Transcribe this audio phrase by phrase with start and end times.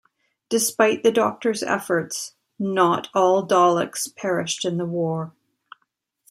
[0.49, 5.35] Despite the Doctor's efforts, not all Daleks perished in the war.